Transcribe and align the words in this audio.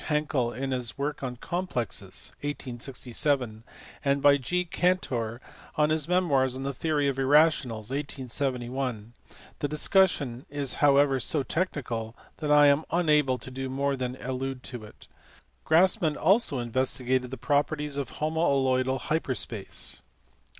Hankel 0.07 0.51
in 0.51 0.71
his 0.71 0.97
work 0.97 1.21
on 1.21 1.35
complexes, 1.35 2.31
1867, 2.41 3.63
and 4.03 4.19
by 4.19 4.35
G. 4.35 4.65
Cantor 4.65 5.39
in 5.77 5.91
his 5.91 6.07
memoirs 6.07 6.55
on 6.55 6.63
the 6.63 6.73
theory 6.73 7.07
of 7.07 7.19
irrationals, 7.19 7.91
1871; 7.91 9.13
the 9.59 9.67
discussion 9.67 10.47
is 10.49 10.73
however 10.81 11.19
so 11.19 11.43
technical 11.43 12.17
that 12.37 12.51
I 12.51 12.65
am 12.65 12.83
unable 12.89 13.37
to 13.37 13.51
do 13.51 13.69
more 13.69 13.95
than 13.95 14.15
allude 14.19 14.63
to 14.73 14.83
it. 14.85 15.07
Grassmann 15.65 16.17
also 16.17 16.57
investigated 16.57 17.29
the 17.29 17.37
properties 17.37 17.97
of 17.97 18.13
homaloidal 18.13 19.01
hyper 19.01 19.35
space. 19.35 20.01